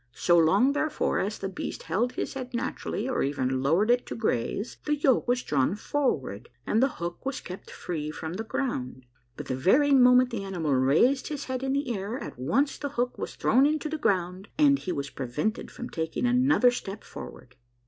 So 0.15 0.35
long, 0.35 0.71
therefore, 0.73 1.19
as 1.19 1.37
the 1.37 1.47
beast 1.47 1.83
held 1.83 2.13
his 2.13 2.33
head 2.33 2.55
naturally 2.55 3.07
or 3.07 3.21
even 3.21 3.61
lowered 3.61 3.91
it 3.91 4.07
to 4.07 4.15
graze, 4.15 4.77
the 4.85 4.95
yoke 4.95 5.27
was 5.27 5.43
drawn 5.43 5.75
forward 5.75 6.49
and 6.65 6.81
the 6.81 6.89
hook 6.93 7.23
was 7.23 7.39
kept 7.39 7.69
free 7.69 8.09
from 8.09 8.33
the 8.33 8.43
ground, 8.43 9.05
but 9.37 9.45
the 9.45 9.55
very 9.55 9.91
moment 9.91 10.31
the 10.31 10.43
animal 10.43 10.73
raised 10.73 11.27
his 11.27 11.43
head 11.45 11.61
in 11.61 11.73
the 11.73 11.95
air, 11.95 12.17
at 12.17 12.39
once 12.39 12.79
the 12.79 12.89
hook 12.89 13.19
was 13.19 13.35
thrown 13.35 13.67
into 13.67 13.89
the 13.89 13.99
ground 13.99 14.47
and 14.57 14.87
lie 14.87 14.91
was 14.93 15.11
prevented 15.11 15.69
from 15.69 15.87
taking 15.87 16.25
another 16.25 16.71
step 16.71 17.03
forward. 17.03 17.55